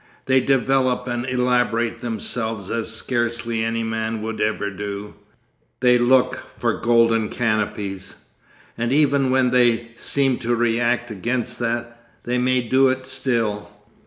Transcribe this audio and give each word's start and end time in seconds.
They 0.25 0.41
develop 0.41 1.05
and 1.07 1.29
elaborate 1.29 2.01
themselves 2.01 2.71
as 2.71 2.89
scarcely 2.89 3.63
any 3.63 3.83
man 3.83 4.23
would 4.23 4.41
ever 4.41 4.71
do. 4.71 5.13
They 5.79 5.99
look 5.99 6.43
for 6.57 6.73
golden 6.73 7.29
canopies. 7.29 8.15
And 8.79 8.91
even 8.91 9.29
when 9.29 9.51
they 9.51 9.89
seem 9.93 10.39
to 10.39 10.55
react 10.55 11.11
against 11.11 11.59
that, 11.59 12.03
they 12.23 12.39
may 12.39 12.61
do 12.67 12.89
it 12.89 13.05
still. 13.05 13.69